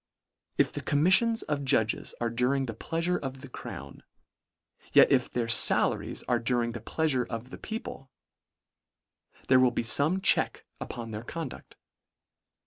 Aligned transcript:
If 0.57 0.73
the 0.73 0.81
commiffions 0.81 1.43
of 1.43 1.63
judges 1.63 2.15
are 2.19 2.31
during 2.31 2.65
the 2.65 2.73
pleafure 2.73 3.19
of 3.19 3.41
the 3.41 3.47
crown, 3.47 4.01
yet 4.93 5.11
if 5.11 5.29
their 5.29 5.47
fala 5.47 5.99
ries 5.99 6.23
are 6.23 6.39
during 6.39 6.71
the 6.71 6.81
pleasure 6.81 7.27
of 7.29 7.51
the 7.51 7.59
people, 7.59 8.09
there 9.47 9.59
will 9.59 9.69
be 9.69 9.83
fome 9.83 10.19
check 10.23 10.65
upon 10.79 11.11
their 11.11 11.23
conduct. 11.23 11.75